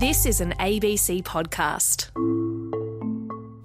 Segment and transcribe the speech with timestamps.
[0.00, 2.08] This is an ABC podcast.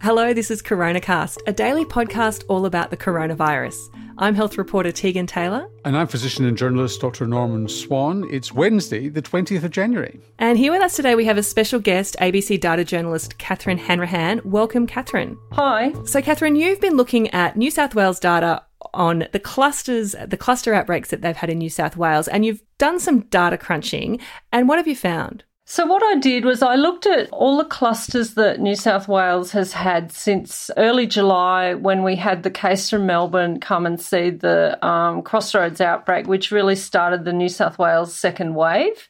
[0.02, 3.78] Hello, this is CoronaCast, a daily podcast all about the coronavirus.
[4.18, 5.70] I'm health reporter Tegan Taylor.
[5.86, 7.26] And I'm physician and journalist Dr.
[7.26, 8.28] Norman Swan.
[8.30, 10.20] It's Wednesday, the 20th of January.
[10.38, 14.42] And here with us today, we have a special guest, ABC data journalist Catherine Hanrahan.
[14.44, 15.38] Welcome, Catherine.
[15.54, 15.94] Hi.
[16.04, 18.62] So, Catherine, you've been looking at New South Wales data
[18.94, 22.62] on the clusters, the cluster outbreaks that they've had in New South Wales, and you've
[22.78, 24.20] done some data crunching.
[24.52, 25.46] And what have you found?
[25.68, 29.50] So, what I did was I looked at all the clusters that New South Wales
[29.52, 34.30] has had since early July when we had the case from Melbourne come and see
[34.30, 39.10] the um, Crossroads outbreak, which really started the New South Wales second wave.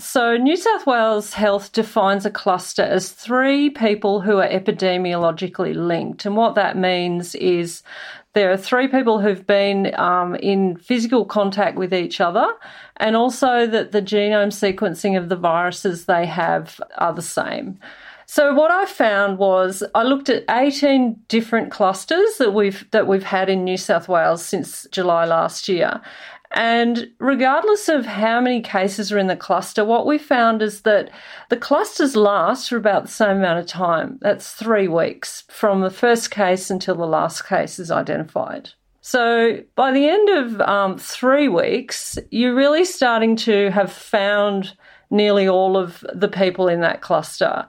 [0.00, 6.26] So, New South Wales Health defines a cluster as three people who are epidemiologically linked.
[6.26, 7.84] And what that means is
[8.34, 12.46] there are three people who've been um, in physical contact with each other,
[12.98, 17.78] and also that the genome sequencing of the viruses they have are the same.
[18.26, 23.22] So what I found was I looked at 18 different clusters that we've that we've
[23.22, 26.00] had in New South Wales since July last year.
[26.54, 31.10] And regardless of how many cases are in the cluster, what we found is that
[31.50, 34.18] the clusters last for about the same amount of time.
[34.22, 38.70] That's three weeks from the first case until the last case is identified.
[39.00, 44.76] So by the end of um, three weeks, you're really starting to have found
[45.10, 47.66] nearly all of the people in that cluster.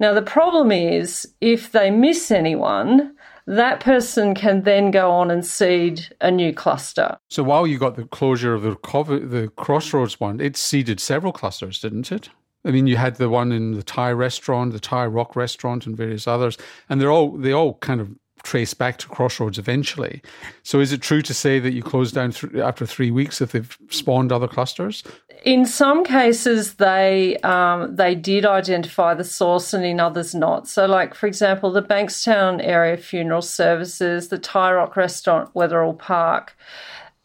[0.00, 3.16] Now, the problem is if they miss anyone,
[3.48, 7.16] that person can then go on and seed a new cluster.
[7.30, 11.32] So while you got the closure of the COVID, the Crossroads one, it seeded several
[11.32, 12.28] clusters, didn't it?
[12.64, 15.96] I mean, you had the one in the Thai restaurant, the Thai Rock restaurant, and
[15.96, 16.58] various others,
[16.90, 18.10] and they're all they all kind of
[18.48, 20.22] trace back to Crossroads eventually.
[20.62, 23.52] So is it true to say that you close down th- after three weeks if
[23.52, 25.04] they've spawned other clusters?
[25.44, 30.66] In some cases, they um, they did identify the source, and in others not.
[30.66, 36.56] So, like for example, the Bankstown area funeral services, the Thai Rock restaurant, Wetherill Park.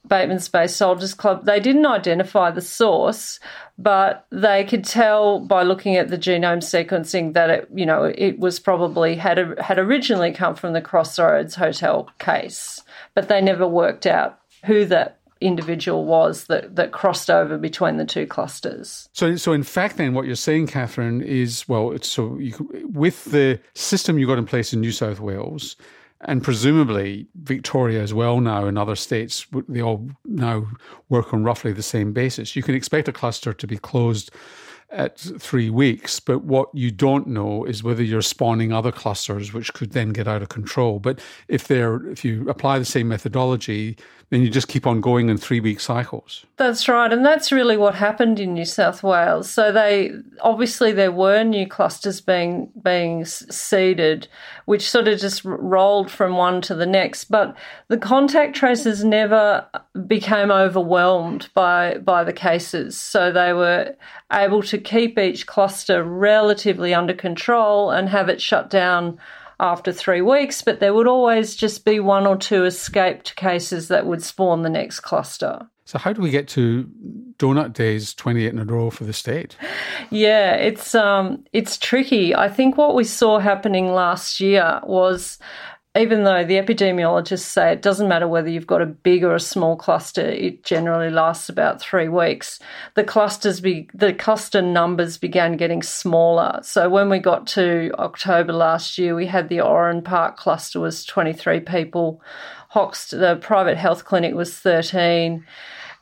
[0.07, 3.39] Bateman's Bay Soldiers Club, they didn't identify the source,
[3.77, 8.37] but they could tell by looking at the genome sequencing that it, you know, it
[8.37, 12.81] was probably had had originally come from the Crossroads Hotel case,
[13.13, 18.05] but they never worked out who that individual was that, that crossed over between the
[18.05, 19.09] two clusters.
[19.13, 22.53] So, so in fact, then what you're saying, Catherine, is well, it's so you,
[22.93, 25.75] with the system you got in place in New South Wales,
[26.25, 30.67] and presumably Victoria as well now and other states, they all now
[31.09, 32.55] work on roughly the same basis.
[32.55, 34.31] You can expect a cluster to be closed
[34.93, 39.73] at three weeks, but what you don't know is whether you're spawning other clusters which
[39.73, 40.99] could then get out of control.
[40.99, 43.97] But if they're if you apply the same methodology,
[44.29, 46.45] then you just keep on going in three week cycles.
[46.57, 49.49] That's right, and that's really what happened in New South Wales.
[49.49, 50.11] So they
[50.41, 54.27] obviously there were new clusters being being seeded,
[54.65, 57.25] which sort of just rolled from one to the next.
[57.25, 57.55] But
[57.89, 59.67] the contact tracers never
[60.07, 63.95] became overwhelmed by by the cases, so they were
[64.31, 69.19] able to keep each cluster relatively under control and have it shut down
[69.59, 74.05] after three weeks, but there would always just be one or two escaped cases that
[74.05, 75.67] would spawn the next cluster.
[75.85, 76.89] So, how do we get to
[77.37, 79.57] donut days 28 in a row for the state?
[80.11, 82.33] Yeah, it's um, it's tricky.
[82.33, 85.39] I think what we saw happening last year was
[85.95, 89.39] even though the epidemiologists say it doesn't matter whether you've got a big or a
[89.39, 92.59] small cluster, it generally lasts about three weeks.
[92.95, 96.59] The clusters, be, the cluster numbers began getting smaller.
[96.63, 101.05] So when we got to October last year, we had the Oran Park cluster was
[101.05, 102.21] 23 people.
[102.69, 105.45] Hoxton, the private health clinic was 13.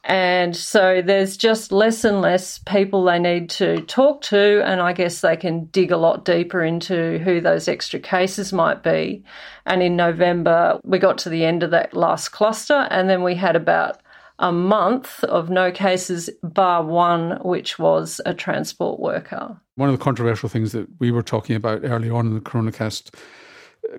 [0.03, 4.93] And so there's just less and less people they need to talk to, and I
[4.93, 9.23] guess they can dig a lot deeper into who those extra cases might be.
[9.65, 13.35] And in November, we got to the end of that last cluster, and then we
[13.35, 14.01] had about
[14.39, 19.55] a month of no cases, bar one, which was a transport worker.
[19.75, 23.13] One of the controversial things that we were talking about early on in the Coronacast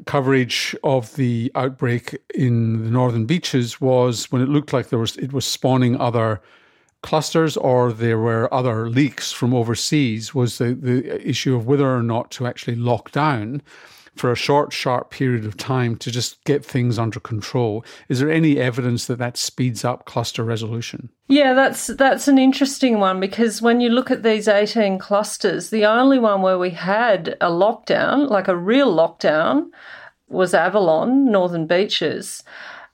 [0.06, 5.16] coverage of the outbreak in the northern beaches was when it looked like there was
[5.16, 6.40] it was spawning other
[7.02, 12.02] clusters or there were other leaks from overseas was the, the issue of whether or
[12.02, 13.60] not to actually lock down
[14.16, 17.84] for a short, sharp period of time to just get things under control.
[18.08, 21.08] Is there any evidence that that speeds up cluster resolution?
[21.28, 25.86] Yeah, that's that's an interesting one because when you look at these 18 clusters, the
[25.86, 29.70] only one where we had a lockdown, like a real lockdown,
[30.28, 32.42] was Avalon, Northern Beaches.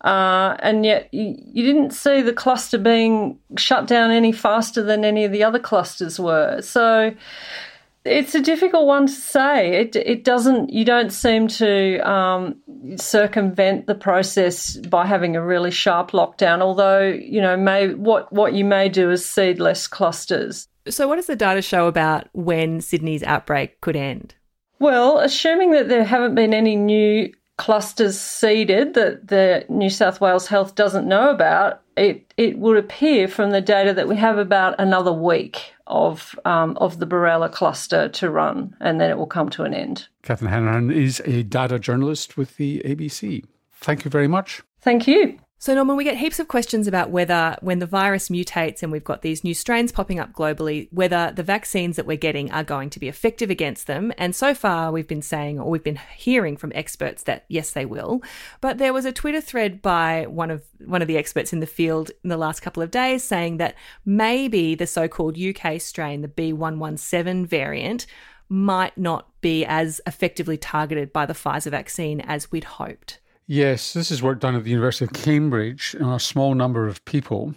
[0.03, 5.05] Uh, and yet you, you, didn't see the cluster being shut down any faster than
[5.05, 6.61] any of the other clusters were.
[6.63, 7.13] So
[8.05, 9.81] It's a difficult one to say.
[9.81, 10.73] It it doesn't.
[10.73, 12.57] You don't seem to um,
[12.97, 16.61] circumvent the process by having a really sharp lockdown.
[16.61, 20.69] Although you know, may what what you may do is seed less clusters.
[20.89, 24.35] So, what does the data show about when Sydney's outbreak could end?
[24.79, 30.47] Well, assuming that there haven't been any new clusters seeded that the New South Wales
[30.47, 34.77] Health doesn't know about, it, it would appear from the data that we have about
[34.79, 39.49] another week of um, of the Berala cluster to run, and then it will come
[39.51, 40.09] to an end.
[40.23, 43.45] Catherine Hanrahan is a data journalist with the ABC.
[43.73, 44.63] Thank you very much.
[44.81, 45.39] Thank you.
[45.61, 49.03] So, Norman, we get heaps of questions about whether, when the virus mutates and we've
[49.03, 52.91] got these new strains popping up globally, whether the vaccines that we're getting are going
[52.91, 54.13] to be effective against them.
[54.17, 57.85] And so far, we've been saying, or we've been hearing from experts that yes, they
[57.85, 58.23] will.
[58.61, 61.67] But there was a Twitter thread by one of one of the experts in the
[61.67, 63.75] field in the last couple of days saying that
[64.05, 68.07] maybe the so-called UK strain, the B117 variant,
[68.49, 73.19] might not be as effectively targeted by the Pfizer vaccine as we'd hoped.
[73.51, 77.03] Yes, this is work done at the University of Cambridge on a small number of
[77.07, 77.55] people.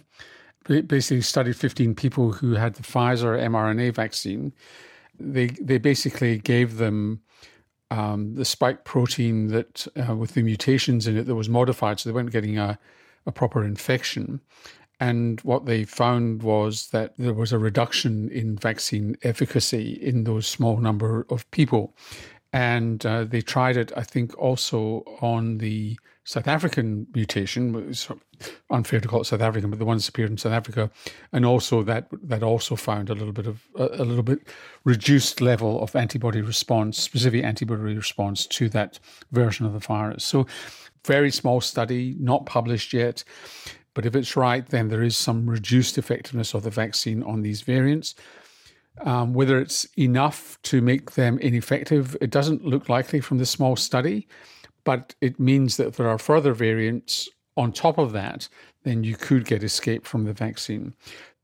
[0.66, 4.54] Basically, studied 15 people who had the Pfizer mRNA vaccine.
[5.20, 7.20] They they basically gave them
[7.90, 12.08] um, the spike protein that uh, with the mutations in it that was modified, so
[12.08, 12.78] they weren't getting a,
[13.26, 14.40] a proper infection.
[14.98, 20.46] And what they found was that there was a reduction in vaccine efficacy in those
[20.46, 21.94] small number of people
[22.52, 27.74] and uh, they tried it, I think, also on the South African mutation.
[27.88, 28.08] It's
[28.70, 30.90] unfair to call it South African, but the one that appeared in South Africa,
[31.32, 34.40] and also that that also found a little bit of a, a little bit
[34.84, 39.00] reduced level of antibody response, specific antibody response to that
[39.32, 40.24] version of the virus.
[40.24, 40.46] So,
[41.04, 43.24] very small study, not published yet.
[43.94, 47.60] But if it's right, then there is some reduced effectiveness of the vaccine on these
[47.60, 48.14] variants.
[49.00, 53.74] Um, whether it's enough to make them ineffective, it doesn't look likely from this small
[53.74, 54.28] study,
[54.84, 58.48] but it means that there are further variants on top of that,
[58.84, 60.94] then you could get escape from the vaccine.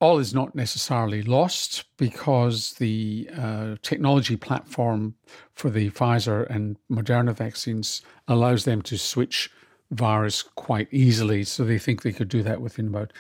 [0.00, 5.14] All is not necessarily lost because the uh, technology platform
[5.52, 9.50] for the Pfizer and Moderna vaccines allows them to switch
[9.90, 11.44] virus quite easily.
[11.44, 13.12] So they think they could do that within about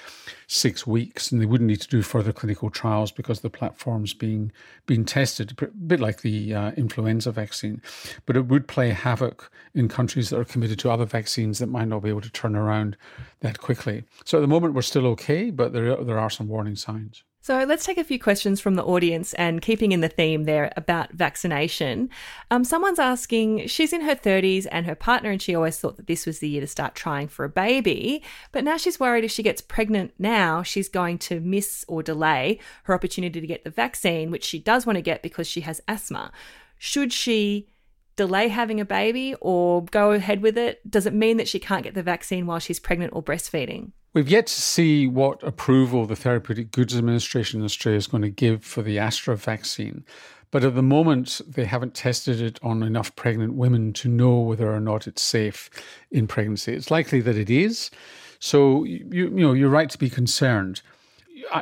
[0.46, 4.52] six weeks, and they wouldn't need to do further clinical trials because the platform's being
[4.86, 7.82] being tested, a bit like the uh, influenza vaccine.
[8.26, 11.88] But it would play havoc in countries that are committed to other vaccines that might
[11.88, 12.96] not be able to turn around
[13.40, 14.04] that quickly.
[14.24, 17.24] So at the moment, we're still okay, but there there are some warning signs.
[17.48, 20.70] So let's take a few questions from the audience and keeping in the theme there
[20.76, 22.10] about vaccination.
[22.50, 26.08] Um, someone's asking, she's in her 30s and her partner and she always thought that
[26.08, 28.22] this was the year to start trying for a baby.
[28.52, 32.60] But now she's worried if she gets pregnant now, she's going to miss or delay
[32.82, 35.80] her opportunity to get the vaccine, which she does want to get because she has
[35.88, 36.32] asthma.
[36.76, 37.70] Should she
[38.16, 40.82] delay having a baby or go ahead with it?
[40.90, 43.92] Does it mean that she can't get the vaccine while she's pregnant or breastfeeding?
[44.14, 48.30] We've yet to see what approval the Therapeutic Goods Administration in Australia is going to
[48.30, 50.04] give for the Astra vaccine.
[50.50, 54.72] But at the moment, they haven't tested it on enough pregnant women to know whether
[54.72, 55.68] or not it's safe
[56.10, 56.72] in pregnancy.
[56.72, 57.90] It's likely that it is.
[58.38, 60.80] So you, you know you're right to be concerned.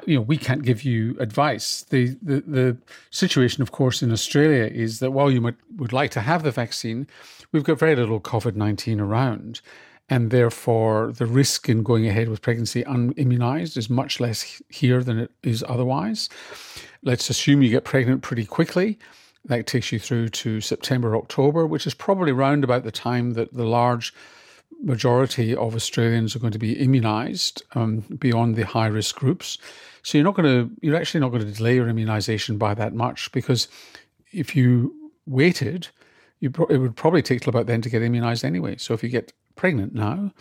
[0.07, 1.83] You know we can't give you advice.
[1.83, 2.77] The, the the
[3.11, 6.51] situation, of course, in Australia is that while you might, would like to have the
[6.51, 7.09] vaccine,
[7.51, 9.61] we've got very little COVID nineteen around,
[10.09, 15.19] and therefore the risk in going ahead with pregnancy unimmunized is much less here than
[15.19, 16.29] it is otherwise.
[17.03, 18.99] Let's assume you get pregnant pretty quickly.
[19.45, 23.53] That takes you through to September, October, which is probably around about the time that
[23.53, 24.13] the large
[24.83, 29.59] majority of Australians are going to be immunized um, beyond the high risk groups.
[30.03, 32.95] So you're not going to, you're actually not going to delay your immunization by that
[32.95, 33.69] much because
[34.33, 34.95] if you
[35.27, 35.89] waited,
[36.41, 38.77] you pro- it would probably take till about then to get immunized anyway.
[38.77, 40.33] So if you get pregnant now,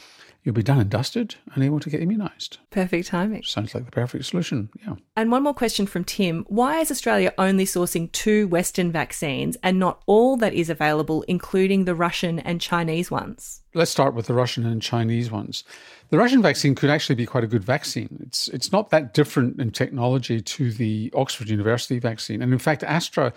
[0.43, 2.57] you'll be done and dusted and able to get immunised.
[2.69, 3.41] Perfect timing.
[3.43, 4.93] Sounds like the perfect solution, yeah.
[5.15, 6.45] And one more question from Tim.
[6.47, 11.85] Why is Australia only sourcing two Western vaccines and not all that is available, including
[11.85, 13.61] the Russian and Chinese ones?
[13.73, 15.63] Let's start with the Russian and Chinese ones.
[16.09, 18.19] The Russian vaccine could actually be quite a good vaccine.
[18.27, 22.43] It's, it's not that different in technology to the Oxford University vaccine.
[22.43, 23.33] And in fact, Astra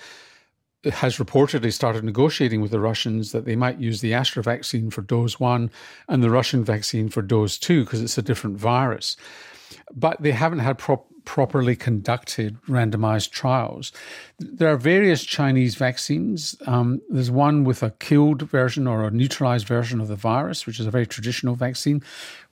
[0.95, 5.02] has reportedly started negotiating with the Russians that they might use the Astra vaccine for
[5.02, 5.71] dose one
[6.09, 9.16] and the Russian vaccine for dose two because it's a different virus.
[9.95, 13.92] But they haven't had pro- properly conducted randomized trials.
[14.38, 16.57] There are various Chinese vaccines.
[16.66, 20.80] Um, there's one with a killed version or a neutralized version of the virus, which
[20.80, 22.02] is a very traditional vaccine,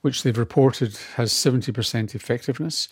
[0.01, 2.87] which they've reported has 70% effectiveness.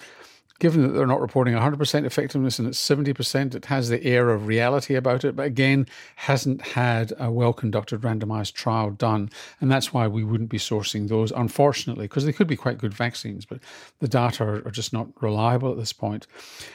[0.60, 4.48] Given that they're not reporting 100% effectiveness and it's 70%, it has the air of
[4.48, 5.86] reality about it, but again,
[6.16, 9.30] hasn't had a well conducted randomized trial done.
[9.60, 12.94] And that's why we wouldn't be sourcing those, unfortunately, because they could be quite good
[12.94, 13.60] vaccines, but
[14.00, 16.28] the data are, just not reliable at this point.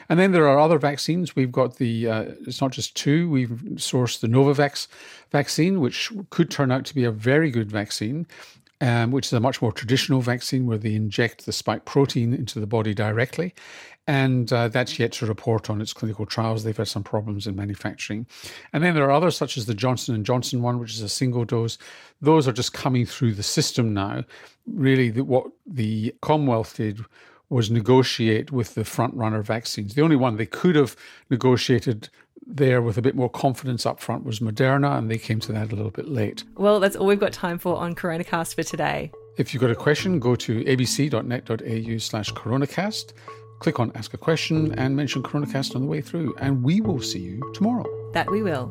[0.08, 1.36] And then there are other vaccines.
[1.36, 4.88] We've got the, uh, it's not just two, we've sourced the Novavax
[5.30, 8.26] vaccine, which could turn out to be a very good vaccine
[8.80, 12.58] um, which is a much more traditional vaccine where they inject the spike protein into
[12.58, 13.54] the body directly.
[14.06, 16.64] And uh, that's yet to report on its clinical trials.
[16.64, 18.26] They've had some problems in manufacturing.
[18.72, 21.08] And then there are others, such as the Johnson & Johnson one, which is a
[21.08, 21.78] single dose.
[22.20, 24.24] Those are just coming through the system now.
[24.66, 27.04] Really, the, what the Commonwealth did
[27.50, 29.94] was negotiate with the front runner vaccines.
[29.94, 30.96] The only one they could have
[31.28, 32.08] negotiated
[32.56, 35.72] there with a bit more confidence up front was Moderna, and they came to that
[35.72, 36.44] a little bit late.
[36.56, 39.12] Well, that's all we've got time for on CoronaCast for today.
[39.36, 43.12] If you've got a question, go to abc.net.au slash coronacast,
[43.60, 47.00] click on Ask a Question, and mention CoronaCast on the way through, and we will
[47.00, 47.86] see you tomorrow.
[48.12, 48.68] That we will.